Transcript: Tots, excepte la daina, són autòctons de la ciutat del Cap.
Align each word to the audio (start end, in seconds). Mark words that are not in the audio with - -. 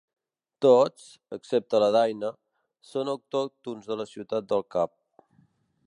Tots, 0.65 1.03
excepte 1.37 1.81
la 1.83 1.89
daina, 1.97 2.31
són 2.93 3.13
autòctons 3.15 3.93
de 3.93 3.99
la 4.01 4.09
ciutat 4.15 4.49
del 4.55 4.67
Cap. 4.77 4.97